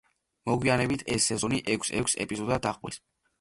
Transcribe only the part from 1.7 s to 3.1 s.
ექვს-ექვს ეპიზოდად დაყვეს.